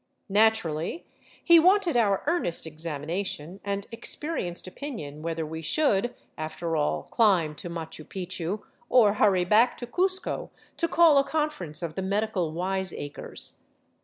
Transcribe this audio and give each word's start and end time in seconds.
Naturally 0.29 1.05
he 1.43 1.59
wanted 1.59 1.95
our 1.95 2.23
ear 2.27 2.39
nest 2.39 2.65
examination 2.65 3.59
and 3.63 3.85
experienced 3.91 4.65
opinion 4.65 5.21
whether 5.21 5.45
we 5.45 5.61
should, 5.61 6.15
after 6.39 6.75
all, 6.75 7.03
climb 7.11 7.53
to 7.57 7.69
Machu 7.69 8.03
Picchu 8.03 8.63
or 8.89 9.13
hurry 9.13 9.45
back 9.45 9.77
to 9.77 9.85
Cuzco 9.85 10.49
to 10.77 10.87
call 10.87 11.19
a 11.19 11.23
conference 11.23 11.83
of 11.83 11.93
the 11.93 12.01
medical 12.01 12.51
wiseacres. 12.51 13.59